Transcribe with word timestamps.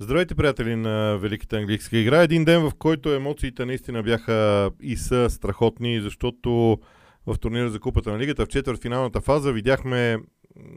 Здравейте, 0.00 0.34
приятели 0.34 0.76
на 0.76 1.18
Великата 1.18 1.56
английска 1.56 1.98
игра. 1.98 2.22
Един 2.22 2.44
ден, 2.44 2.60
в 2.60 2.72
който 2.78 3.12
емоциите 3.12 3.64
наистина 3.64 4.02
бяха 4.02 4.70
и 4.80 4.96
са 4.96 5.30
страхотни, 5.30 6.00
защото 6.00 6.78
в 7.26 7.38
турнира 7.38 7.70
за 7.70 7.80
Купата 7.80 8.12
на 8.12 8.18
Лигата 8.18 8.44
в 8.44 8.48
четвърт 8.48 8.82
финалната 8.82 9.20
фаза 9.20 9.52
видяхме 9.52 10.18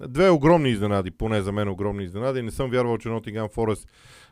две 0.07 0.29
огромни 0.29 0.69
изненади, 0.69 1.11
поне 1.11 1.41
за 1.41 1.51
мен 1.51 1.69
огромни 1.69 2.03
изненади. 2.03 2.41
Не 2.41 2.51
съм 2.51 2.69
вярвал, 2.69 2.97
че 2.97 3.09
Нотингам 3.09 3.49
Форест 3.49 3.87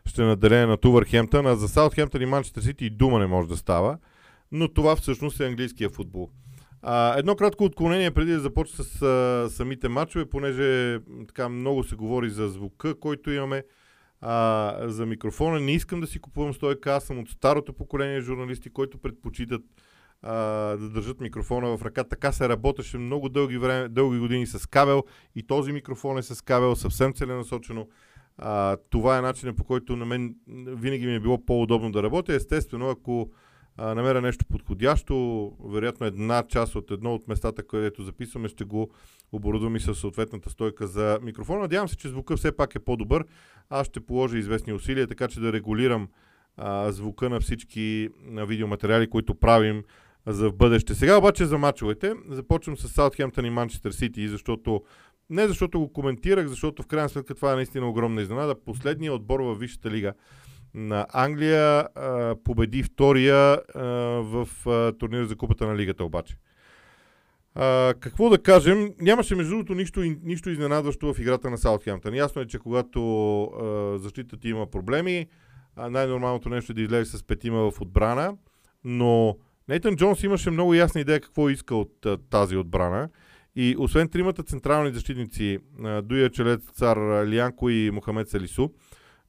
ще 0.05 0.21
наделе 0.21 0.65
на 0.65 0.77
Тувърхемптън, 0.77 1.47
а 1.47 1.55
за 1.55 1.67
Саутхемптън 1.67 2.21
и 2.21 2.25
Манчестър 2.25 2.61
Сити 2.61 2.85
и 2.85 2.89
дума 2.89 3.19
не 3.19 3.27
може 3.27 3.47
да 3.49 3.57
става. 3.57 3.97
Но 4.51 4.67
това 4.67 4.95
всъщност 4.95 5.39
е 5.39 5.47
английския 5.47 5.89
футбол. 5.89 6.29
А, 6.81 7.19
едно 7.19 7.35
кратко 7.35 7.63
отклонение 7.63 8.11
преди 8.11 8.31
да 8.31 8.39
започна 8.39 8.83
с 8.83 9.01
а, 9.01 9.49
самите 9.49 9.89
матчове, 9.89 10.25
понеже 10.25 10.99
така 11.27 11.49
много 11.49 11.83
се 11.83 11.95
говори 11.95 12.29
за 12.29 12.47
звука, 12.47 12.99
който 12.99 13.31
имаме 13.31 13.63
а, 14.21 14.75
за 14.87 15.05
микрофона. 15.05 15.59
Не 15.59 15.71
искам 15.71 16.01
да 16.01 16.07
си 16.07 16.19
купувам 16.19 16.53
стойка, 16.53 16.93
аз 16.93 17.03
съм 17.03 17.19
от 17.19 17.29
старото 17.29 17.73
поколение 17.73 18.21
журналисти, 18.21 18.69
които 18.69 18.97
предпочитат 18.97 19.61
а, 20.21 20.33
да 20.77 20.89
държат 20.89 21.21
микрофона 21.21 21.77
в 21.77 21.81
ръка. 21.81 22.03
Така 22.03 22.31
се 22.31 22.49
работеше 22.49 22.97
много 22.97 23.29
дълги, 23.29 23.57
време, 23.57 23.89
дълги 23.89 24.19
години 24.19 24.47
с 24.47 24.69
кабел 24.69 25.03
и 25.35 25.47
този 25.47 25.71
микрофон 25.71 26.17
е 26.17 26.23
с 26.23 26.41
кабел 26.41 26.75
съвсем 26.75 27.13
целенасочено. 27.13 27.87
А, 28.37 28.77
това 28.89 29.17
е 29.17 29.21
начинът 29.21 29.55
по 29.55 29.63
който 29.63 29.95
на 29.95 30.05
мен 30.05 30.35
винаги 30.67 31.05
ми 31.05 31.15
е 31.15 31.19
било 31.19 31.45
по-удобно 31.45 31.91
да 31.91 32.03
работя. 32.03 32.33
Естествено, 32.33 32.89
ако 32.89 33.31
а, 33.81 33.95
намеря 33.95 34.21
нещо 34.21 34.45
подходящо, 34.45 35.51
вероятно 35.65 36.05
една 36.05 36.43
част 36.47 36.75
от 36.75 36.91
едно 36.91 37.13
от 37.13 37.27
местата, 37.27 37.67
където 37.67 38.03
записваме, 38.03 38.47
ще 38.47 38.63
го 38.63 38.89
оборудвам 39.31 39.75
и 39.75 39.79
със 39.79 39.99
съответната 39.99 40.49
стойка 40.49 40.87
за 40.87 41.19
микрофона. 41.21 41.59
Надявам 41.59 41.87
се, 41.87 41.97
че 41.97 42.09
звука 42.09 42.37
все 42.37 42.51
пак 42.51 42.75
е 42.75 42.79
по-добър. 42.79 43.25
Аз 43.69 43.87
ще 43.87 43.99
положа 43.99 44.37
известни 44.37 44.73
усилия, 44.73 45.07
така 45.07 45.27
че 45.27 45.39
да 45.39 45.53
регулирам 45.53 46.09
а, 46.57 46.91
звука 46.91 47.29
на 47.29 47.39
всички 47.39 48.09
на 48.25 48.45
видеоматериали, 48.45 49.09
които 49.09 49.35
правим 49.35 49.83
за 50.27 50.49
в 50.49 50.55
бъдеще. 50.55 50.95
Сега 50.95 51.17
обаче 51.17 51.45
за 51.45 51.57
мачовете. 51.57 52.13
Започвам 52.29 52.77
с 52.77 52.89
Саутхемптън 52.89 53.45
и 53.45 53.49
Манчестър 53.49 53.91
Сити, 53.91 54.27
защото 54.27 54.83
не 55.29 55.47
защото 55.47 55.79
го 55.79 55.93
коментирах, 55.93 56.47
защото 56.47 56.83
в 56.83 56.87
крайна 56.87 57.09
сметка 57.09 57.35
това 57.35 57.51
е 57.51 57.55
наистина 57.55 57.89
огромна 57.89 58.21
изненада. 58.21 58.55
Последният 58.65 59.15
отбор 59.15 59.39
във 59.39 59.59
Висшата 59.59 59.91
лига 59.91 60.13
на 60.73 61.07
Англия 61.13 61.87
а, 61.95 62.35
победи 62.43 62.83
втория 62.83 63.35
а, 63.75 63.83
в 64.21 64.47
а, 64.67 64.93
турнира 64.97 65.25
за 65.25 65.35
купата 65.35 65.67
на 65.67 65.75
лигата 65.75 66.03
обаче. 66.03 66.37
А, 67.55 67.93
какво 67.99 68.29
да 68.29 68.41
кажем? 68.41 68.93
Нямаше 69.01 69.35
между 69.35 69.49
другото 69.51 69.73
нищо, 69.73 70.01
нищо 70.23 70.49
изненадващо 70.49 71.13
в 71.13 71.19
играта 71.19 71.49
на 71.49 71.57
Саутхемптън. 71.57 72.15
Ясно 72.15 72.41
е, 72.41 72.47
че 72.47 72.59
когато 72.59 73.43
а, 73.43 73.97
защитата 73.97 74.47
има 74.47 74.67
проблеми, 74.67 75.27
а, 75.75 75.89
най-нормалното 75.89 76.49
нещо 76.49 76.71
е 76.71 76.75
да 76.75 76.81
излезе 76.81 77.17
с 77.17 77.23
петима 77.23 77.71
в 77.71 77.81
отбрана, 77.81 78.37
но 78.83 79.37
Нейтан 79.67 79.95
Джонс 79.95 80.23
имаше 80.23 80.51
много 80.51 80.73
ясна 80.73 81.01
идея 81.01 81.21
какво 81.21 81.49
иска 81.49 81.75
от 81.75 82.05
а, 82.05 82.17
тази 82.17 82.57
отбрана. 82.57 83.09
И 83.55 83.75
освен 83.79 84.09
тримата 84.09 84.43
централни 84.43 84.91
защитници, 84.91 85.59
Дуя 86.03 86.29
Челец, 86.29 86.61
Цар 86.73 86.97
Лянко 87.27 87.69
и 87.69 87.91
Мохамед 87.91 88.29
Салису, 88.29 88.69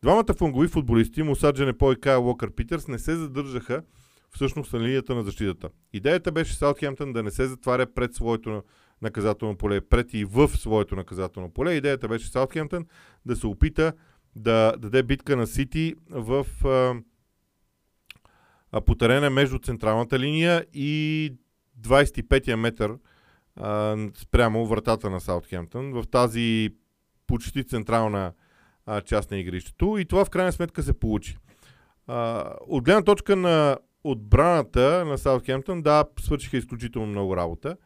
двамата 0.03 0.35
фунгови 0.39 0.69
футболисти, 0.69 1.23
Мусаджене 1.23 1.73
По 1.73 1.93
и 1.93 2.01
Кайл 2.01 2.27
Уокър 2.27 2.51
Питърс, 2.51 2.89
не 2.89 2.99
се 2.99 3.17
задържаха 3.17 3.83
всъщност 4.31 4.73
на 4.73 4.81
линията 4.81 5.15
на 5.15 5.23
защитата. 5.23 5.69
Идеята 5.93 6.33
беше 6.33 6.55
Саутхемптън 6.55 7.13
да 7.13 7.23
не 7.23 7.31
се 7.31 7.47
затваря 7.47 7.87
пред 7.87 8.15
своето 8.15 8.63
наказателно 9.03 9.57
поле, 9.57 9.81
пред 9.81 10.15
и 10.15 10.25
в 10.25 10.49
своето 10.49 10.97
наказателно 10.97 11.51
поле. 11.51 11.75
Идеята 11.75 12.09
беше 12.09 12.31
Саутхемптън 12.31 12.87
да 13.27 13.37
се 13.37 13.47
опита 13.47 13.93
да 14.37 14.75
даде 14.79 15.03
битка 15.03 15.37
на 15.37 15.47
Сити 15.47 15.95
в 16.11 16.47
а, 18.73 18.81
по 18.81 18.95
терена 18.95 19.31
между 19.31 19.59
централната 19.59 20.19
линия 20.19 20.67
и 20.75 21.33
25-я 21.81 22.57
метър 22.57 22.99
а, 23.57 23.97
спрямо 24.17 24.67
вратата 24.67 25.11
на 25.11 25.21
Саутхемптън 25.21 25.93
в 25.93 26.05
тази 26.11 26.71
почти 27.27 27.65
централна 27.65 28.33
а, 28.91 29.01
част 29.01 29.31
на 29.31 29.39
игрището. 29.39 29.99
И 29.99 30.05
това 30.05 30.25
в 30.25 30.31
крайна 30.31 30.53
сметка 30.53 30.83
се 30.83 30.93
получи. 30.93 31.37
А, 32.07 32.51
от 32.67 32.85
гледна 32.85 33.03
точка 33.03 33.37
на 33.37 33.79
отбраната 34.05 35.05
на 35.05 35.19
Саутхемптън, 35.19 35.83
да, 35.83 36.05
свършиха 36.21 36.57
изключително 36.57 37.07
много 37.07 37.37
работа. 37.37 37.77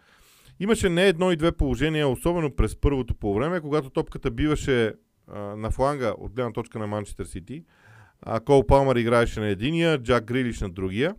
Имаше 0.60 0.88
не 0.88 1.06
едно 1.06 1.32
и 1.32 1.36
две 1.36 1.52
положения, 1.52 2.08
особено 2.08 2.56
през 2.56 2.76
първото 2.76 3.14
по 3.14 3.34
време, 3.34 3.60
когато 3.60 3.90
топката 3.90 4.30
биваше 4.30 4.94
а, 5.28 5.38
на 5.38 5.70
фланга 5.70 6.14
от 6.18 6.32
гледна 6.32 6.52
точка 6.52 6.78
на 6.78 6.86
Манчестър 6.86 7.24
Сити. 7.24 7.64
А 8.22 8.40
Кол 8.40 8.66
Палмър 8.66 8.96
играеше 8.96 9.40
на 9.40 9.46
единия, 9.46 10.02
Джак 10.02 10.24
Грилиш 10.24 10.60
на 10.60 10.70
другия. 10.70 11.14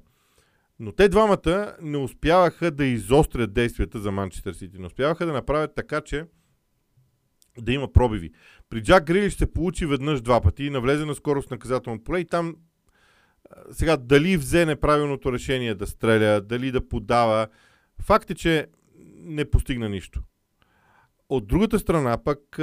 Но 0.79 0.91
те 0.91 1.09
двамата 1.09 1.75
не 1.81 1.97
успяваха 1.97 2.71
да 2.71 2.85
изострят 2.85 3.53
действията 3.53 3.99
за 3.99 4.11
Манчестър 4.11 4.53
Сити. 4.53 4.79
Не 4.79 4.85
успяваха 4.85 5.25
да 5.25 5.33
направят 5.33 5.75
така, 5.75 6.01
че 6.01 6.25
да 7.61 7.73
има 7.73 7.93
пробиви. 7.93 8.31
При 8.75 8.83
Джак 8.83 9.05
Грилиш 9.05 9.33
се 9.35 9.53
получи 9.53 9.85
веднъж 9.85 10.21
два 10.21 10.41
пъти, 10.41 10.69
навлезе 10.69 11.05
на 11.05 11.15
скорост 11.15 11.51
наказателно 11.51 12.03
поле 12.03 12.19
и 12.19 12.25
там 12.25 12.55
сега 13.71 13.97
дали 13.97 14.37
взе 14.37 14.65
неправилното 14.65 15.33
решение 15.33 15.75
да 15.75 15.87
стреля, 15.87 16.41
дали 16.41 16.71
да 16.71 16.87
подава, 16.87 17.47
факт 18.01 18.29
е, 18.29 18.35
че 18.35 18.67
не 19.15 19.49
постигна 19.49 19.89
нищо. 19.89 20.21
От 21.29 21.47
другата 21.47 21.79
страна 21.79 22.17
пък 22.23 22.59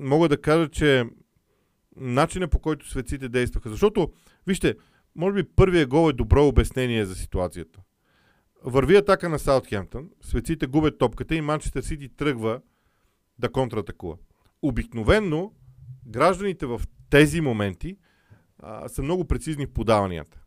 мога 0.00 0.28
да 0.28 0.40
кажа, 0.40 0.68
че 0.68 1.04
начинът 1.96 2.50
по 2.50 2.58
който 2.58 2.88
светците 2.90 3.28
действаха, 3.28 3.70
защото, 3.70 4.12
вижте, 4.46 4.74
може 5.16 5.34
би 5.34 5.48
първият 5.56 5.88
гол 5.88 6.10
е 6.10 6.12
добро 6.12 6.46
обяснение 6.46 7.04
за 7.04 7.14
ситуацията. 7.14 7.80
Върви 8.64 8.96
атака 8.96 9.28
на 9.28 9.38
Саутхемптън, 9.38 10.10
светците 10.20 10.66
губят 10.66 10.98
топката 10.98 11.34
и 11.34 11.40
Манчестър 11.40 11.82
Сити 11.82 12.08
тръгва 12.08 12.60
да 13.38 13.52
контратакува. 13.52 14.16
Обикновенно 14.62 15.54
гражданите 16.06 16.66
в 16.66 16.80
тези 17.10 17.40
моменти 17.40 17.96
а, 18.58 18.88
са 18.88 19.02
много 19.02 19.24
прецизни 19.24 19.66
в 19.66 19.72
подаванията. 19.72 20.40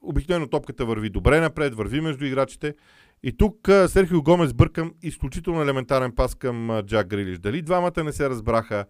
Обикновено 0.00 0.46
топката 0.48 0.86
върви 0.86 1.10
добре 1.10 1.40
напред, 1.40 1.74
върви 1.74 2.00
между 2.00 2.24
играчите. 2.24 2.74
И 3.22 3.36
тук 3.36 3.68
Серхио 3.86 4.22
Гомес 4.22 4.52
бъркам 4.52 4.94
изключително 5.02 5.62
елементарен 5.62 6.12
пас 6.12 6.34
към 6.34 6.70
а, 6.70 6.82
Джак 6.82 7.06
Грилиш. 7.06 7.38
Дали 7.38 7.62
двамата 7.62 8.04
не 8.04 8.12
се 8.12 8.30
разбраха? 8.30 8.86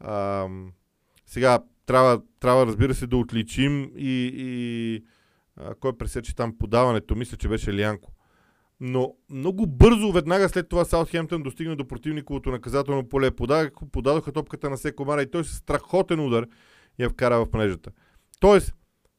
А, 0.00 0.48
сега 1.26 1.58
трябва, 1.86 2.22
трябва, 2.40 2.66
разбира 2.66 2.94
се, 2.94 3.06
да 3.06 3.16
отличим 3.16 3.92
и, 3.96 4.30
и 4.34 5.04
а, 5.56 5.74
кой 5.74 5.98
пресече 5.98 6.34
там 6.34 6.58
подаването. 6.58 7.16
Мисля, 7.16 7.36
че 7.36 7.48
беше 7.48 7.78
Лянко. 7.78 8.12
Но 8.80 9.14
много 9.30 9.66
бързо, 9.66 10.12
веднага 10.12 10.48
след 10.48 10.68
това 10.68 10.84
Саутхемптън 10.84 11.42
достигна 11.42 11.76
до 11.76 11.88
противниковото 11.88 12.50
наказателно 12.50 13.08
поле. 13.08 13.30
Подадоха, 13.30 13.86
подадоха 13.92 14.32
топката 14.32 14.70
на 14.70 14.76
Секомара 14.76 15.22
и 15.22 15.30
той 15.30 15.44
с 15.44 15.48
страхотен 15.48 16.20
удар 16.20 16.46
я 16.98 17.10
вкара 17.10 17.44
в 17.44 17.52
мрежата. 17.52 17.90
Тоест, 18.40 18.74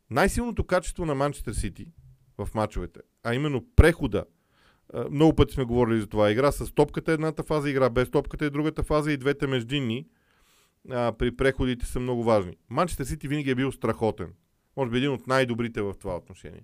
най-силното 0.09 0.63
качество 0.63 1.06
на 1.06 1.16
Манчестър 1.16 1.53
Сити 1.53 1.88
в 2.38 2.50
мачовете, 2.56 3.00
а 3.23 3.35
именно 3.35 3.66
прехода, 3.75 4.25
много 5.12 5.35
пъти 5.35 5.53
сме 5.53 5.63
говорили 5.63 6.01
за 6.01 6.07
това, 6.07 6.31
игра 6.31 6.51
с 6.51 6.72
топката 6.72 7.12
е 7.12 7.13
едната 7.13 7.44
фаза, 7.44 7.69
игра 7.69 7.89
без 7.89 8.09
топката 8.09 8.45
е 8.45 8.50
другата 8.50 8.84
фаза 8.84 9.12
и 9.12 9.18
двете 9.18 9.47
междинни 9.47 10.07
а, 10.91 11.12
при 11.12 11.35
преходите 11.35 11.85
са 11.85 12.00
много 12.00 12.24
важни. 12.24 12.57
Манчестър 12.69 13.06
Сити 13.06 13.28
винаги 13.28 13.50
е 13.50 13.56
бил 13.56 13.72
страхотен. 13.72 14.34
Може 14.78 14.91
би 14.91 14.97
един 14.97 15.12
от 15.12 15.28
най-добрите 15.28 15.81
в 15.81 15.94
това 16.00 16.16
отношение. 16.16 16.63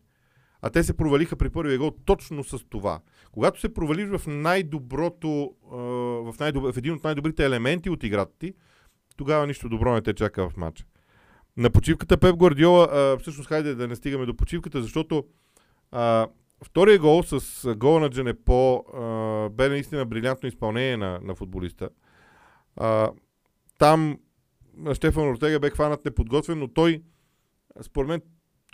А 0.66 0.70
те 0.70 0.84
се 0.84 0.98
провалиха 0.98 1.36
при 1.36 1.50
първия 1.50 1.78
гол 1.78 1.92
точно 2.06 2.44
с 2.44 2.66
това. 2.70 3.00
Когато 3.32 3.60
се 3.60 3.74
провалиш 3.74 4.10
в 4.10 4.28
най-доброто, 4.28 5.54
в, 5.72 6.36
най-доб... 6.40 6.74
в 6.74 6.78
един 6.78 6.94
от 6.94 7.04
най-добрите 7.04 7.46
елементи 7.46 7.90
от 7.90 8.04
играта 8.04 8.32
ти, 8.40 8.54
тогава 9.18 9.48
нищо 9.48 9.70
добро 9.70 9.94
не 9.94 10.02
те 10.02 10.14
чака 10.14 10.50
в 10.50 10.58
матча. 10.58 10.86
На 11.58 11.70
почивката 11.70 12.18
Пеп 12.18 12.36
Гвардиола, 12.36 13.18
всъщност 13.20 13.50
хайде 13.50 13.76
да 13.76 13.88
не 13.88 13.96
стигаме 13.96 14.26
до 14.26 14.36
почивката, 14.36 14.82
защото 14.82 15.24
а, 15.92 16.28
втория 16.66 17.00
гол 17.00 17.24
с 17.24 17.76
гола 17.76 18.00
на 18.00 18.10
Джанепо 18.10 18.76
а, 18.94 19.50
бе 19.50 19.70
наистина 19.70 20.06
брилянтно 20.06 20.50
изпълнение 20.50 20.98
на, 20.98 21.20
на 21.24 21.36
футболиста. 21.36 21.90
А, 22.76 23.12
там 23.80 24.20
Штефан 24.94 25.30
Ортега 25.30 25.60
бе 25.60 25.70
хванат 25.70 26.06
неподготвен, 26.06 26.60
но 26.60 26.68
той, 26.68 27.04
според 27.82 28.08
мен, 28.08 28.22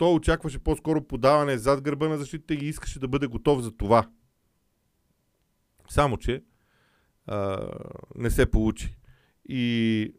той 0.00 0.14
очакваше 0.14 0.58
по-скоро 0.58 1.06
подаване 1.06 1.58
зад 1.58 1.80
гърба 1.80 2.08
на 2.08 2.18
защита 2.18 2.54
и 2.54 2.68
искаше 2.68 2.98
да 2.98 3.08
бъде 3.08 3.26
готов 3.26 3.62
за 3.62 3.76
това. 3.76 4.08
Само, 5.90 6.16
че 6.16 6.42
а, 7.26 7.68
не 8.14 8.30
се 8.30 8.50
получи. 8.50 8.96
И 9.48 10.14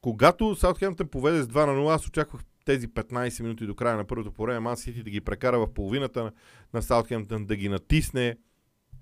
когато 0.00 0.54
Саутхемптън 0.54 1.08
поведе 1.08 1.42
с 1.42 1.48
2 1.48 1.66
на 1.66 1.72
0, 1.72 1.94
аз 1.94 2.06
очаквах 2.06 2.42
тези 2.64 2.88
15 2.88 3.42
минути 3.42 3.66
до 3.66 3.74
края 3.74 3.96
на 3.96 4.04
първото 4.04 4.32
по 4.32 4.42
време 4.42 4.60
Ман 4.60 4.76
Сити 4.76 5.02
да 5.02 5.10
ги 5.10 5.20
прекара 5.20 5.58
в 5.58 5.74
половината 5.74 6.24
на, 6.24 6.32
на 6.74 6.82
Саутхемптън, 6.82 7.46
да 7.46 7.56
ги 7.56 7.68
натисне. 7.68 8.36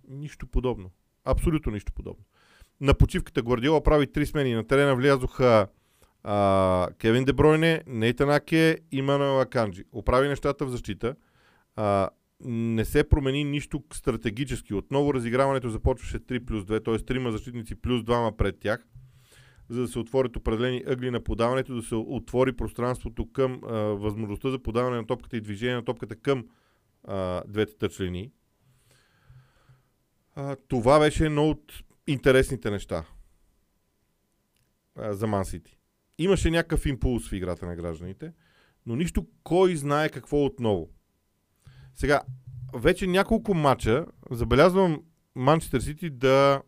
Нищо 0.08 0.46
подобно. 0.46 0.90
Абсолютно 1.25 1.73
нищо 1.73 1.93
подобно. 1.93 2.25
На 2.81 2.94
почивката 2.94 3.43
Гвардиола 3.43 3.82
прави 3.82 4.12
три 4.12 4.26
смени. 4.26 4.55
На 4.55 4.66
терена 4.66 4.96
влязоха 4.96 5.69
а, 6.22 6.88
Кевин 6.99 7.25
Дебройне, 7.25 7.82
Нейтан 7.87 8.31
Аке 8.31 8.78
и 8.93 9.02
Мануел 9.02 9.40
Аканджи. 9.40 9.84
Оправи 9.93 10.28
нещата 10.28 10.67
в 10.67 10.70
защита. 10.70 11.14
А, 11.76 12.11
не 12.44 12.84
се 12.84 13.08
промени 13.08 13.44
нищо 13.44 13.82
стратегически. 13.93 14.75
Отново 14.75 15.14
разиграването 15.14 15.70
започваше 15.70 16.19
3 16.19 16.44
плюс 16.44 16.64
2, 16.64 16.84
т.е. 16.84 16.94
3 16.94 17.31
защитници 17.31 17.75
плюс 17.75 18.02
2 18.02 18.37
пред 18.37 18.61
тях, 18.61 18.87
за 19.69 19.81
да 19.81 19.88
се 19.88 19.99
отворят 19.99 20.37
определени 20.37 20.82
ъгли 20.87 21.11
на 21.11 21.20
подаването, 21.20 21.75
да 21.75 21.82
се 21.82 21.94
отвори 21.94 22.52
пространството 22.52 23.32
към 23.32 23.61
а, 23.64 23.75
възможността 23.76 24.50
за 24.50 24.58
подаване 24.58 24.96
на 24.96 25.06
топката 25.06 25.37
и 25.37 25.40
движение 25.40 25.75
на 25.75 25.84
топката 25.84 26.16
към 26.16 26.46
а, 27.05 27.43
двете 27.49 27.76
тъчлини. 27.78 28.32
А, 30.34 30.56
това 30.69 30.99
беше 30.99 31.26
едно 31.26 31.50
от 31.50 31.73
интересните 32.06 32.70
неща 32.70 33.05
а, 34.96 35.12
за 35.12 35.26
Мансити. 35.26 35.79
Имаше 36.22 36.50
някакъв 36.50 36.87
импулс 36.87 37.28
в 37.28 37.32
играта 37.32 37.67
на 37.67 37.76
гражданите, 37.76 38.32
но 38.87 38.96
нищо 38.96 39.26
кой 39.43 39.76
знае 39.76 40.08
какво 40.08 40.44
отново. 40.44 40.90
Сега, 41.94 42.22
вече 42.75 43.06
няколко 43.06 43.55
мача 43.55 44.06
забелязвам 44.31 45.02
Манчестър 45.34 45.81
Сити 45.81 46.11
да 46.11 46.62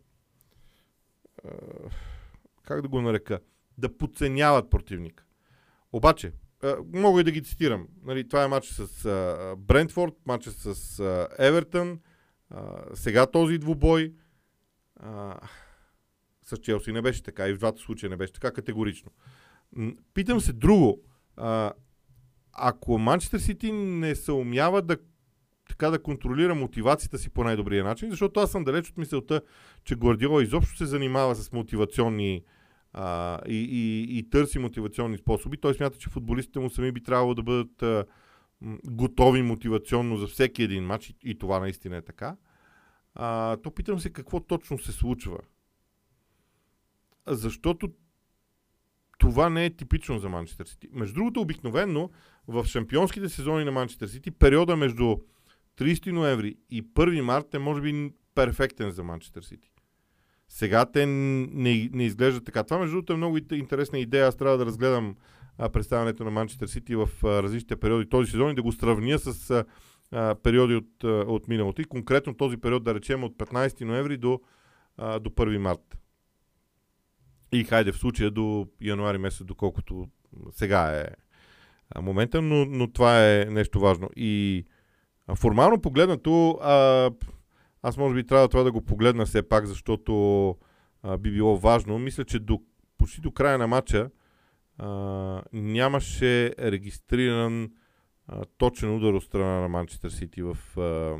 как 2.63 2.83
да 2.83 2.89
го 2.89 3.01
нарека, 3.01 3.41
да 3.79 3.99
подценяват 3.99 4.71
противника. 4.71 5.25
Обаче, 5.93 6.33
мога 6.93 7.21
и 7.21 7.25
да 7.25 7.31
ги 7.31 7.43
цитирам. 7.43 7.89
Нали, 8.05 8.29
това 8.29 8.45
е 8.45 8.49
матч 8.49 8.67
с 8.67 9.55
Брентфорд, 9.59 10.15
матч 10.27 10.49
с 10.49 11.29
Евертън, 11.39 12.01
сега 12.95 13.27
този 13.27 13.59
двубой. 13.59 14.15
с 16.43 16.57
Челси 16.57 16.93
не 16.93 17.03
беше 17.03 17.23
така 17.23 17.49
и 17.49 17.53
в 17.53 17.59
двата 17.59 17.81
случая 17.81 18.11
не 18.11 18.17
беше 18.17 18.33
така 18.33 18.53
категорично. 18.53 19.11
Питам 20.15 20.41
се 20.41 20.53
друго. 20.53 21.01
ако 22.53 22.99
Манчестър 22.99 23.39
Сити 23.39 23.73
не 23.73 24.15
се 24.15 24.33
умява 24.33 24.83
да 24.83 24.97
така 25.69 25.91
да 25.91 26.03
контролира 26.03 26.55
мотивацията 26.55 27.19
си 27.19 27.31
по 27.31 27.45
най-добрия 27.45 27.85
начин, 27.85 28.11
защото 28.11 28.41
аз 28.41 28.51
съм 28.51 28.65
далеч 28.65 28.91
от 28.91 28.99
мисълта, 28.99 29.41
че 29.85 29.97
Гвардиола 29.97 30.43
изобщо 30.43 30.77
се 30.77 30.87
занимава 30.87 31.35
с 31.35 31.53
мотивационни 31.53 32.43
а, 32.93 33.39
и, 33.49 33.57
и, 33.57 34.19
и 34.19 34.31
търси 34.31 34.59
мотивационни 34.59 35.19
способи. 35.19 35.57
Той 35.57 35.75
смята, 35.75 35.99
че 35.99 36.11
футболистите 36.11 36.59
му 36.59 36.71
сами 36.71 36.93
би 36.93 37.03
трябвало 37.03 37.35
да 37.35 37.43
бъдат 37.43 37.83
а, 37.83 38.05
готови 38.85 39.43
мотивационно 39.43 40.17
за 40.17 40.27
всеки 40.27 40.63
един 40.63 40.85
матч 40.85 41.11
и, 41.11 41.17
и 41.25 41.39
това 41.39 41.61
наистина 41.61 41.97
е 41.97 42.03
така. 42.03 42.37
А, 43.15 43.57
то 43.57 43.71
питам 43.71 44.01
се 44.01 44.13
какво 44.13 44.41
точно 44.41 44.79
се 44.79 44.93
случва. 44.93 45.39
Защото 47.27 47.93
това 49.23 49.51
не 49.51 49.65
е 49.65 49.71
типично 49.71 50.19
за 50.19 50.29
Манчестър 50.29 50.67
Сити. 50.67 50.89
Между 50.93 51.15
другото, 51.15 51.41
обикновенно 51.41 52.11
в 52.49 52.65
шампионските 52.65 53.29
сезони 53.29 53.65
на 53.65 53.73
Манчестър 53.73 54.07
Сити, 54.07 54.31
периода 54.31 54.77
между 54.77 55.17
30 55.79 56.11
ноември 56.11 56.55
и 56.71 56.85
1 56.85 57.21
март 57.21 57.55
е 57.55 57.59
може 57.59 57.81
би 57.81 58.11
перфектен 58.35 58.91
за 58.91 59.05
Манчестър 59.05 59.43
Сити. 59.43 59.73
Сега 60.49 60.85
те 60.85 61.07
не, 61.07 61.91
не 61.93 62.05
изглеждат 62.05 62.45
така. 62.45 62.65
Това, 62.65 62.79
между 62.79 62.95
другото, 62.97 63.13
е 63.13 63.17
много 63.17 63.39
интересна 63.53 63.99
идея. 63.99 64.27
Аз 64.27 64.37
трябва 64.37 64.59
да 64.59 64.67
разгледам 64.67 65.17
а, 65.59 65.69
представянето 65.69 66.25
на 66.25 66.31
Манчестър 66.31 66.67
Сити 66.67 66.97
в 66.97 67.09
а, 67.25 67.43
различните 67.43 67.77
периоди 67.77 68.09
този 68.09 68.31
сезон 68.31 68.51
и 68.51 68.55
да 68.55 68.63
го 68.63 68.73
сравня 68.73 69.19
с 69.19 69.65
а, 70.13 70.35
периоди 70.35 70.75
от, 70.75 71.05
а, 71.05 71.09
от 71.09 71.49
миналото. 71.49 71.83
И 71.83 71.85
конкретно 71.85 72.35
този 72.35 72.57
период, 72.57 72.85
да 72.85 72.95
речем, 72.95 73.25
от 73.25 73.37
15 73.37 73.85
ноември 73.85 74.17
до, 74.17 74.41
а, 74.97 75.19
до 75.19 75.31
1 75.31 75.59
март. 75.59 76.02
И 77.53 77.65
хайде 77.65 77.93
в 77.93 77.97
случая 77.97 78.31
до 78.31 78.67
януари 78.81 79.19
месец, 79.19 79.47
доколкото 79.47 80.09
сега 80.51 80.91
е 81.01 81.07
момента, 82.01 82.43
но, 82.43 82.65
но 82.65 82.93
това 82.93 83.29
е 83.29 83.45
нещо 83.45 83.81
важно. 83.81 84.11
И 84.17 84.65
формално 85.37 85.81
погледнато, 85.81 86.51
а, 86.63 87.11
аз 87.83 87.97
може 87.97 88.15
би 88.15 88.27
трябва 88.27 88.49
това 88.49 88.63
да 88.63 88.73
го 88.73 88.85
погледна 88.85 89.27
все 89.27 89.49
пак, 89.49 89.67
защото 89.67 90.57
а, 91.03 91.19
би 91.19 91.33
било 91.33 91.59
важно. 91.59 91.99
Мисля, 91.99 92.25
че 92.25 92.39
до, 92.39 92.61
почти 92.99 93.21
до 93.21 93.33
края 93.33 93.59
на 93.59 93.67
матча 93.67 94.11
а, 94.79 94.89
нямаше 95.53 96.55
регистриран 96.59 97.71
а, 98.27 98.45
точен 98.59 98.97
удар 98.97 99.13
от 99.13 99.25
страна 99.25 99.61
на 99.61 99.69
Манчестър 99.69 100.11
Сити 100.11 100.43
в 100.43 100.59
а, 100.77 101.17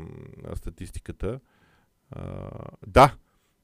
статистиката. 0.55 1.39
А, 2.11 2.49
да, 2.87 3.15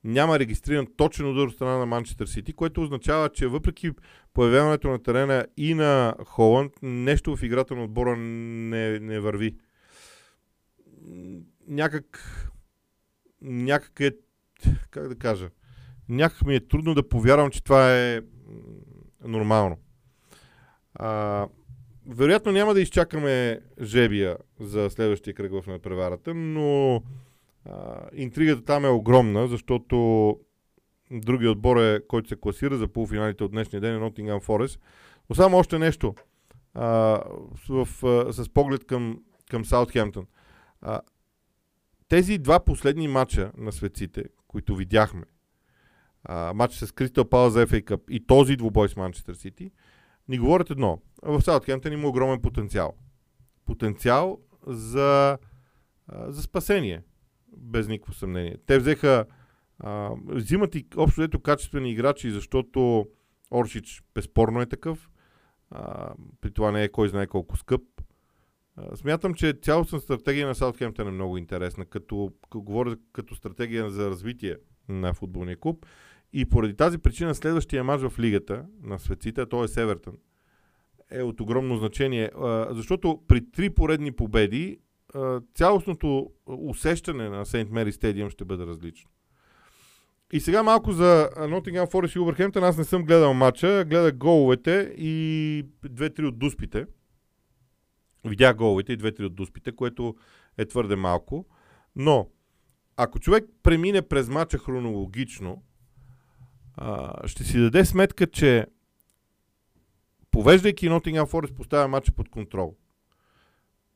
няма 0.04 0.40
регистриран 0.40 0.88
точен 0.98 1.31
удар 1.31 1.48
от 1.48 1.54
страна 1.54 1.78
на 1.78 1.86
Манчестър 1.86 2.28
Сити, 2.28 2.54
което 2.54 2.81
означава, 2.81 3.30
че 3.30 3.48
въпреки 3.48 3.92
появяването 4.34 4.88
на 4.88 5.04
терена 5.04 5.46
и 5.57 5.74
на 5.74 6.16
Холанд, 6.25 6.74
нещо 6.81 7.36
в 7.36 7.44
играта 7.44 7.75
на 7.75 7.84
отбора 7.84 8.16
не, 8.18 9.00
не 9.00 9.19
върви. 9.19 9.56
Някак 11.68 12.36
някак 13.42 14.00
е, 14.00 14.12
как 14.90 15.07
да 15.07 15.16
кажа, 15.16 15.50
някак 16.10 16.46
ми 16.46 16.56
е 16.56 16.68
трудно 16.68 16.94
да 16.94 17.10
повярвам, 17.10 17.50
че 17.50 17.63
това 17.63 17.98
е 17.98 18.22
нормално. 19.24 19.78
А, 20.94 21.48
вероятно 22.07 22.51
няма 22.51 22.74
да 22.74 22.81
изчакаме 22.81 23.60
жебия 23.81 24.38
за 24.60 24.90
следващия 24.90 25.34
кръг 25.34 25.51
в 25.51 25.68
надпреварата, 25.68 26.34
но 26.34 27.04
интригата 28.13 28.63
там 28.63 28.85
е 28.85 28.89
огромна, 28.89 29.47
защото 29.47 30.35
другият 31.11 31.51
отбор 31.51 31.77
е, 31.77 32.07
който 32.07 32.29
се 32.29 32.35
класира 32.35 32.77
за 32.77 32.88
полуфиналите 32.88 33.44
от 33.44 33.51
днешния 33.51 33.81
ден 33.81 33.95
е 33.95 34.00
Nottingham 34.00 34.45
Forest. 34.45 34.79
Но 35.29 35.35
само 35.35 35.57
още 35.57 35.79
нещо 35.79 36.15
а, 36.73 36.88
в, 37.69 37.88
а, 38.03 38.33
с 38.33 38.50
поглед 38.50 38.85
към, 38.85 39.23
към 39.50 39.65
Саутхемптън. 39.65 40.27
А, 40.81 41.01
тези 42.07 42.38
два 42.38 42.59
последни 42.59 43.07
матча 43.07 43.51
на 43.57 43.71
светците, 43.71 44.23
които 44.47 44.75
видяхме, 44.75 45.23
а, 46.23 46.53
матч 46.53 46.73
с 46.73 46.91
Кристал 46.91 47.29
Пала 47.29 47.51
за 47.51 47.67
FA 47.67 47.83
Cup 47.83 48.01
и 48.09 48.27
този 48.27 48.55
двубой 48.55 48.89
с 48.89 48.95
Манчестър 48.95 49.33
Сити, 49.33 49.71
ни 50.27 50.39
говорят 50.39 50.69
едно. 50.69 51.01
В 51.23 51.41
Саутхемптън 51.41 51.94
има 51.94 52.07
огромен 52.07 52.41
потенциал. 52.41 52.94
Потенциал 53.65 54.39
за, 54.67 55.38
а, 56.07 56.31
за 56.31 56.41
спасение, 56.41 57.01
без 57.57 57.88
никакво 57.88 58.13
съмнение. 58.13 58.57
Те 58.66 58.80
взеха, 58.80 59.25
а, 59.80 60.12
взимат 60.28 60.75
и 60.75 60.86
общо 60.98 61.22
ето 61.22 61.40
качествени 61.40 61.92
играчи, 61.92 62.31
защото 62.31 63.07
Оршич 63.51 64.04
безспорно 64.16 64.62
е 64.62 64.66
такъв. 64.66 65.10
А, 65.72 66.13
при 66.41 66.51
това 66.51 66.72
не 66.72 66.84
е 66.84 66.89
кой 66.89 67.10
знае 67.10 67.27
колко 67.27 67.58
скъп. 67.58 67.82
Смятам, 68.96 69.34
че 69.34 69.53
цялостна 69.62 70.00
стратегия 70.00 70.48
на 70.48 70.56
Саутхемптън 70.56 71.08
е 71.08 71.12
много 71.12 71.38
интересна, 71.38 71.86
като, 71.86 72.34
като 72.44 72.62
говоря 72.62 72.96
като 73.13 73.36
стратегия 73.36 73.89
за 73.89 74.10
развитие 74.10 74.58
на 74.89 75.13
футболния 75.13 75.60
клуб. 75.60 75.86
И 76.34 76.46
поради 76.46 76.75
тази 76.75 76.98
причина 76.98 77.36
следващия 77.36 77.84
мач 77.84 78.01
в 78.01 78.20
лигата 78.20 78.65
на 78.84 79.00
светците, 79.00 79.46
т.е. 79.46 79.68
Севертън, 79.68 80.18
е 81.12 81.24
от 81.24 81.41
огромно 81.41 81.77
значение, 81.77 82.32
защото 82.70 83.22
при 83.27 83.51
три 83.51 83.70
поредни 83.70 84.12
победи 84.12 84.79
цялостното 85.56 86.32
усещане 86.48 87.30
на 87.30 87.46
Сейнт 87.46 87.72
Мери 87.72 87.92
Стадиум 87.92 88.30
ще 88.30 88.46
бъде 88.46 88.66
различно. 88.66 89.10
И 90.34 90.39
сега 90.39 90.63
малко 90.63 90.92
за 90.92 91.30
Nottingham 91.38 91.92
Forest 91.92 92.16
и 92.16 92.20
Убърхемптън. 92.20 92.63
Аз 92.63 92.78
не 92.78 92.84
съм 92.84 93.04
гледал 93.04 93.34
матча, 93.34 93.86
гледах 93.86 94.18
головете 94.18 94.94
и 94.98 95.66
две-три 95.89 96.25
от 96.25 96.39
дуспите– 96.39 96.86
Видях 98.25 98.56
головете 98.56 98.94
и 98.94 98.98
две-три 98.98 99.25
от 99.25 99.36
дуспите, 99.36 99.72
което 99.72 100.16
е 100.58 100.66
твърде 100.66 100.96
малко. 100.96 101.46
Но, 101.96 102.30
ако 102.98 103.20
човек 103.20 103.46
премине 103.63 104.01
през 104.01 104.30
мача 104.30 104.58
хронологично, 104.58 105.63
ще 107.25 107.44
си 107.44 107.60
даде 107.60 107.86
сметка, 107.86 108.28
че 108.28 108.68
повеждайки 110.32 110.89
Nottingham 110.89 111.25
Forest 111.25 111.54
поставя 111.54 111.88
мача 111.88 112.12
под 112.12 112.30
контрол. 112.30 112.75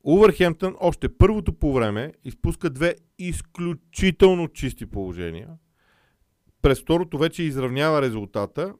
Увърхемптън 0.03 0.75
още 0.79 1.17
първото 1.17 1.53
по 1.53 1.73
време 1.73 2.13
изпуска 2.23 2.69
две 2.69 2.95
изключително 3.19 4.47
чисти 4.47 4.85
положения. 4.85 5.49
През 6.61 6.81
второто 6.81 7.17
вече 7.17 7.43
изравнява 7.43 8.01
резултата. 8.01 8.73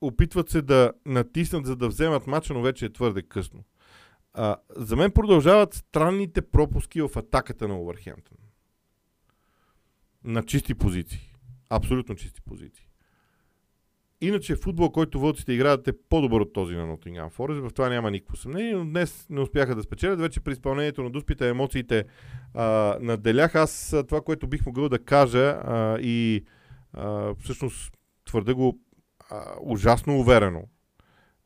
Опитват 0.00 0.50
се 0.50 0.62
да 0.62 0.92
натиснат, 1.06 1.66
за 1.66 1.76
да 1.76 1.88
вземат 1.88 2.26
мача, 2.26 2.54
но 2.54 2.62
вече 2.62 2.86
е 2.86 2.92
твърде 2.92 3.22
късно. 3.22 3.64
А, 4.32 4.56
за 4.76 4.96
мен 4.96 5.10
продължават 5.10 5.74
странните 5.74 6.42
пропуски 6.42 7.00
в 7.02 7.10
атаката 7.16 7.68
на 7.68 7.80
Увърхемптън. 7.80 8.38
На 10.24 10.42
чисти 10.42 10.74
позиции. 10.74 11.34
Абсолютно 11.70 12.14
чисти 12.14 12.40
позиции. 12.40 12.83
Иначе 14.26 14.56
футбол, 14.56 14.90
който 14.90 15.20
вълците 15.20 15.52
играят 15.52 15.88
е 15.88 15.92
по-добър 16.08 16.40
от 16.40 16.52
този 16.52 16.74
на 16.74 16.96
Nottingham 16.96 17.30
Forest. 17.30 17.68
В 17.68 17.72
това 17.72 17.88
няма 17.88 18.10
никакво 18.10 18.36
съмнение, 18.36 18.74
но 18.74 18.84
днес 18.84 19.26
не 19.30 19.40
успяха 19.40 19.74
да 19.74 19.82
спечелят. 19.82 20.20
Вече 20.20 20.40
при 20.40 20.52
изпълнението 20.52 21.02
на 21.02 21.10
дуспите 21.10 21.48
емоциите 21.48 22.04
а, 22.54 22.96
наделях. 23.00 23.54
Аз 23.54 23.96
това, 24.08 24.20
което 24.20 24.46
бих 24.46 24.66
могъл 24.66 24.88
да 24.88 24.98
кажа 24.98 25.60
а, 25.64 25.98
и 26.00 26.44
а, 26.92 27.34
всъщност 27.34 27.92
твърда 28.24 28.54
го 28.54 28.78
а, 29.30 29.42
ужасно 29.62 30.18
уверено 30.18 30.62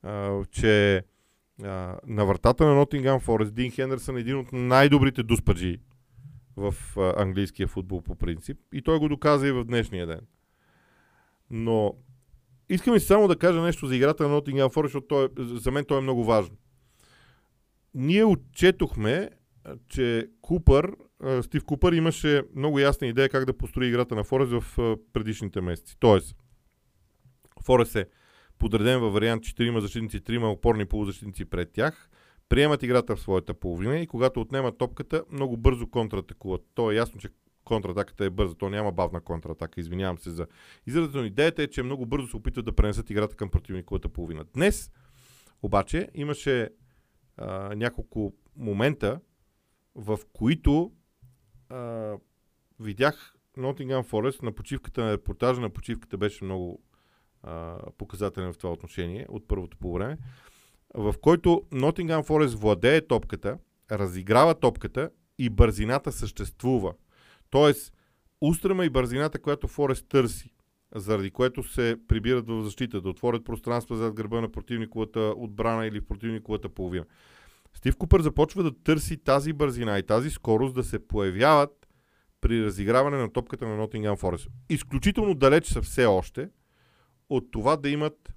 а, 0.03 0.45
че 0.51 1.03
а, 1.65 1.99
на 2.07 2.27
вратата 2.27 2.67
на 2.67 2.75
Нотингам 2.75 3.21
Форест 3.21 3.55
Дин 3.55 3.71
Хендерсън 3.71 4.17
е 4.17 4.21
един 4.21 4.39
от 4.39 4.53
най-добрите 4.53 5.23
дуспаджи 5.23 5.79
в 6.57 6.75
а, 6.97 7.23
английския 7.23 7.69
футбол 7.69 8.03
по 8.03 8.15
принцип. 8.15 8.59
И 8.73 8.83
той 8.83 8.99
го 8.99 9.09
доказа 9.09 9.49
и 9.49 9.53
в 9.53 9.65
днешния 9.65 10.07
ден. 10.07 10.21
Но 11.51 11.95
искам 12.69 12.95
и 12.95 13.01
само 13.01 13.29
да 13.29 13.37
кажа 13.37 13.61
нещо 13.61 13.87
за 13.87 13.97
играта 13.97 14.23
на 14.23 14.29
Нотингам 14.29 14.71
Форест, 14.71 14.93
защото 14.93 15.07
той, 15.07 15.29
за 15.39 15.71
мен 15.71 15.85
той 15.85 15.99
е 15.99 16.01
много 16.01 16.25
важно. 16.25 16.57
Ние 17.95 18.25
отчетохме, 18.25 19.31
че 19.89 20.29
Купър, 20.43 20.93
Стив 21.43 21.65
Купър 21.65 21.93
имаше 21.93 22.43
много 22.57 22.79
ясна 22.79 23.07
идея 23.07 23.29
как 23.29 23.45
да 23.45 23.59
построи 23.59 23.89
играта 23.89 24.15
на 24.15 24.25
Форест 24.25 24.53
в 24.53 24.97
предишните 25.13 25.61
месеци. 25.61 25.97
Тоест, 26.01 26.37
Форест 27.65 27.97
е 27.97 28.07
подреден 28.59 29.01
във 29.01 29.13
вариант 29.13 29.43
4 29.43 29.79
защитници, 29.79 30.21
3 30.21 30.53
опорни 30.53 30.85
полузащитници 30.85 31.45
пред 31.45 31.73
тях, 31.73 32.11
приемат 32.49 32.83
играта 32.83 33.17
в 33.17 33.21
своята 33.21 33.55
половина 33.55 33.99
и 33.99 34.07
когато 34.07 34.41
отнемат 34.41 34.79
топката, 34.79 35.25
много 35.33 35.57
бързо 35.57 35.91
контратакуват. 35.91 36.63
То 36.75 36.91
е 36.91 36.95
ясно, 36.95 37.21
че 37.21 37.29
контратаката 37.69 38.25
е 38.25 38.31
бърза, 38.31 38.55
то 38.55 38.71
няма 38.71 38.93
бавна 38.93 39.21
контратака, 39.21 39.81
извинявам 39.81 40.19
се 40.19 40.31
за 40.31 40.47
изразът, 40.87 41.15
но 41.15 41.25
идеята 41.25 41.63
е, 41.63 41.67
че 41.67 41.83
много 41.83 42.07
бързо 42.07 42.27
се 42.27 42.37
опитват 42.37 42.65
да 42.65 42.73
пренесат 42.73 43.11
играта 43.11 43.37
към 43.37 43.51
противниковата 43.51 44.09
половина. 44.09 44.45
Днес 44.55 44.91
обаче 45.63 46.09
имаше 46.15 46.69
а, 47.37 47.75
няколко 47.77 48.35
момента, 48.57 49.21
в 49.95 50.19
които 50.33 50.93
а, 51.69 52.15
видях 52.81 53.35
Nottingham 53.59 54.03
Forest 54.03 54.43
на 54.43 54.53
почивката, 54.53 55.05
на 55.05 55.13
репортажа 55.13 55.61
на 55.61 55.71
почивката 55.71 56.19
беше 56.19 56.45
много 56.45 56.83
а, 57.43 57.79
показателен 57.99 58.53
в 58.53 58.59
това 58.59 58.73
отношение 58.73 59.27
от 59.29 59.49
първото 59.49 59.77
по 59.77 59.93
време, 59.93 60.19
в 60.95 61.15
който 61.21 61.49
Nottingham 61.73 62.23
Forest 62.23 62.57
владее 62.57 63.07
топката, 63.07 63.59
разиграва 63.91 64.55
топката 64.55 65.11
и 65.39 65.51
бързината 65.51 66.13
съществува. 66.13 66.95
Тоест, 67.51 67.93
устрема 68.41 68.85
и 68.85 68.91
бързината, 68.91 69.39
която 69.39 69.69
Форест 69.69 70.09
търси, 70.09 70.55
заради 70.95 71.31
което 71.31 71.63
се 71.63 71.97
прибират 72.09 72.49
в 72.49 72.63
защита, 72.63 73.01
да 73.01 73.09
отворят 73.09 73.45
пространства 73.45 73.97
зад 73.97 74.15
гърба 74.15 74.41
на 74.41 74.53
противниковата 74.53 75.35
отбрана 75.37 75.87
или 75.87 76.01
в 76.01 76.07
противниковата 76.07 76.69
половина. 76.69 77.05
Стив 77.75 77.97
Купър 77.97 78.23
започва 78.23 78.63
да 78.63 78.83
търси 78.83 79.17
тази 79.17 79.53
бързина 79.53 79.99
и 79.99 80.03
тази 80.03 80.31
скорост 80.31 80.75
да 80.75 80.85
се 80.85 81.07
появяват 81.09 81.89
при 82.41 82.65
разиграване 82.65 83.17
на 83.17 83.33
топката 83.33 83.69
на 83.69 83.87
Nottingham 83.87 84.21
Forest. 84.21 84.49
Изключително 84.69 85.35
далеч 85.35 85.67
са 85.67 85.83
все 85.83 86.07
още 86.07 86.51
от 87.29 87.51
това 87.51 87.77
да 87.77 87.89
имат, 87.89 88.33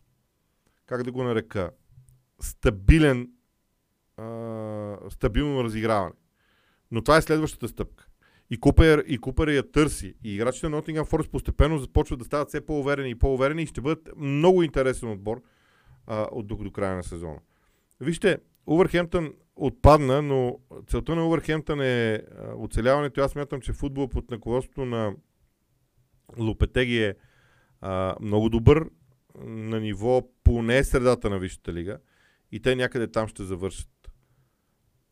как 0.86 1.04
да 1.04 1.12
го 1.12 1.24
нарека, 1.24 1.72
стабилен, 2.40 3.30
а, 4.18 4.98
стабилно 5.10 5.64
разиграване. 5.64 6.16
Но 6.92 7.02
това 7.02 7.18
е 7.18 7.22
следващата 7.22 7.68
стъпка. 7.68 8.08
И 8.52 8.58
Купер, 8.58 9.04
и 9.08 9.18
Купер 9.18 9.48
я 9.48 9.72
търси. 9.72 10.16
И 10.24 10.36
играчите 10.36 10.70
на 10.70 10.82
Nottingham 10.82 11.04
Forest 11.04 11.32
постепенно 11.32 11.78
започват 11.78 12.20
да 12.20 12.26
стават 12.26 12.48
все 12.48 12.66
по-уверени 12.66 13.10
и 13.10 13.16
по-уверени 13.16 13.64
и 13.64 13.68
ще 13.68 13.82
бъдат 13.82 14.10
много 14.18 14.64
интересен 14.64 15.12
отбор 15.12 15.42
а, 16.08 16.28
от 16.32 16.48
до, 16.48 16.56
до 16.56 16.72
края 16.72 16.96
на 16.96 17.04
сезона. 17.04 17.40
Вижте, 18.00 18.38
Увърхемптън 18.66 19.34
отпадна, 19.56 20.22
но 20.22 20.60
целта 20.88 21.16
на 21.16 21.28
Увърхемптън 21.28 21.82
е 21.82 22.22
оцеляването. 22.56 23.22
Аз 23.22 23.32
смятам, 23.32 23.62
че 23.62 23.74
футбол 23.74 24.08
под 24.08 24.32
наководството 24.32 24.86
на 24.86 25.14
Лопетеги 26.40 27.04
е 27.04 27.16
а, 27.82 28.16
много 28.22 28.50
добър 28.50 28.90
на 29.46 29.80
ниво 29.80 30.30
поне 30.44 30.84
средата 30.84 31.30
на 31.30 31.40
Висшата 31.40 31.74
лига 31.74 31.98
и 32.52 32.62
те 32.62 32.76
някъде 32.76 33.08
там 33.08 33.28
ще 33.28 33.44
завършат. 33.44 34.12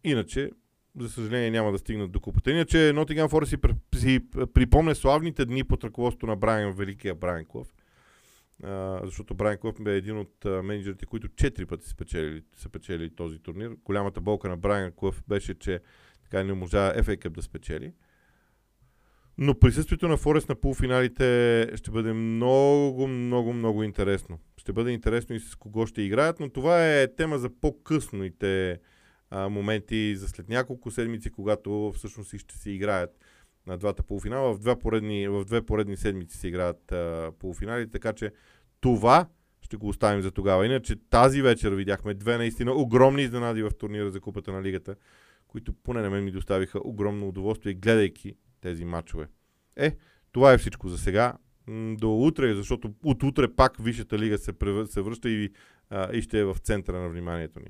Иначе, 0.04 0.52
за 0.98 1.10
съжаление, 1.10 1.52
няма 1.52 1.72
да 1.72 1.78
стигнат 1.78 2.12
до 2.12 2.20
купата. 2.20 2.52
Иначе 2.52 2.94
Нотингам 2.94 3.30
Форест 3.30 3.50
си, 3.50 3.58
си 3.96 4.20
припомня 4.54 4.96
славните 4.96 5.46
дни 5.46 5.64
под 5.64 5.84
ръководството 5.84 6.28
на 6.28 6.36
Брайан, 6.36 6.74
великия 6.74 7.16
Брайан 7.16 7.46
Клъв 7.46 7.68
а, 8.64 9.02
защото 9.04 9.34
Брайан 9.34 9.58
Клъп 9.58 9.88
е 9.88 9.96
един 9.96 10.18
от 10.18 10.46
а, 10.46 10.64
менеджерите, 10.64 11.06
които 11.06 11.28
четири 11.28 11.66
пъти 11.66 11.88
са 11.88 11.96
печели, 11.96 12.44
са 12.56 12.70
печели 12.70 13.16
този 13.16 13.40
турнир. 13.40 13.72
Голямата 13.86 14.22
болка 14.22 14.50
на 14.50 14.58
Брайан 14.58 14.92
Клъп 14.92 15.16
беше, 15.28 15.54
че 15.54 15.80
така 16.24 16.44
не 16.44 16.54
можа 16.54 16.94
FA 16.94 17.18
Cup 17.18 17.30
да 17.30 17.42
спечели. 17.42 17.94
Но 19.38 19.60
присъствието 19.60 20.08
на 20.08 20.18
Форест 20.18 20.50
на 20.50 20.56
полуфиналите 20.56 21.72
ще 21.76 21.92
бъде 21.92 22.14
много, 22.14 23.08
много, 23.08 23.54
много 23.54 23.84
интересно. 23.84 24.40
Ще 24.58 24.74
бъде 24.74 24.92
интересно 24.92 25.36
и 25.36 25.40
с 25.40 25.56
кого 25.56 25.88
ще 25.88 26.02
играят, 26.02 26.40
но 26.40 26.50
това 26.50 27.00
е 27.02 27.16
тема 27.16 27.40
за 27.40 27.50
по-късните 27.62 28.80
а, 29.30 29.50
моменти, 29.50 30.16
за 30.16 30.28
след 30.28 30.50
няколко 30.50 30.92
седмици, 30.92 31.32
когато 31.32 31.92
всъщност 31.96 32.38
ще 32.38 32.58
се 32.58 32.72
играят 32.72 33.20
на 33.68 33.78
двата 33.78 34.04
полуфинала. 34.04 34.54
В, 34.54 34.60
два 34.60 34.76
поредни, 34.76 35.28
в 35.28 35.46
две 35.46 35.62
поредни 35.62 35.98
седмици 35.98 36.38
се 36.38 36.48
играят 36.48 36.92
а, 36.92 37.32
полуфинали, 37.40 37.90
така 37.90 38.14
че 38.14 38.32
това 38.82 39.28
ще 39.62 39.78
го 39.78 39.88
оставим 39.88 40.22
за 40.22 40.32
тогава. 40.32 40.66
Иначе 40.66 40.96
тази 41.10 41.42
вечер 41.42 41.72
видяхме 41.72 42.14
две 42.14 42.38
наистина 42.38 42.74
огромни 42.74 43.22
изненади 43.24 43.64
в 43.64 43.72
турнира 43.80 44.12
за 44.12 44.20
Купата 44.20 44.52
на 44.52 44.64
Лигата, 44.64 44.96
които 45.48 45.74
поне 45.74 46.02
на 46.02 46.10
мен 46.10 46.24
ми 46.24 46.32
доставиха 46.32 46.80
огромно 46.84 47.28
удоволствие, 47.28 47.74
гледайки 47.74 48.36
тези 48.62 48.86
матчове. 48.86 49.28
Е, 49.76 49.96
това 50.32 50.54
е 50.54 50.58
всичко 50.58 50.88
за 50.88 50.98
сега. 50.98 51.34
До 51.94 52.18
утре, 52.18 52.54
защото 52.54 52.94
от 53.04 53.24
утре 53.24 53.56
пак 53.56 53.84
Висшата 53.84 54.20
лига 54.20 54.38
се, 54.38 54.54
превър... 54.54 54.86
се 54.86 55.02
връща 55.02 55.30
и, 55.30 55.52
а, 55.90 56.14
и 56.14 56.22
ще 56.22 56.40
е 56.40 56.44
в 56.44 56.58
центъра 56.64 57.00
на 57.00 57.10
вниманието 57.10 57.60
ни. 57.60 57.68